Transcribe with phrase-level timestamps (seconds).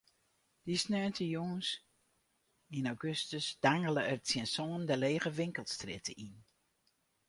[0.65, 1.67] Dy sneontejûns
[2.77, 6.35] yn augustus dangele er tsjin sânen de lege winkelstrjitte yn.